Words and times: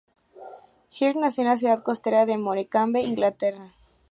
Hird 0.93 1.17
nació 1.17 1.43
en 1.43 1.49
la 1.49 1.57
ciudad 1.57 1.83
costera 1.83 2.25
de 2.25 2.39
Morecambe, 2.39 3.01
Inglaterra. 3.03 3.75